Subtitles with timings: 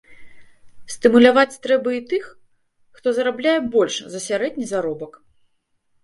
[0.93, 2.23] Стымуляваць трэба і тых,
[2.99, 5.13] хто зарабляе больш за сярэдні заробак.